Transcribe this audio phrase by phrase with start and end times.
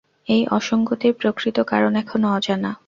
[0.27, 2.71] এই অসংগতির প্রকৃত কারণ এখনো অজানা।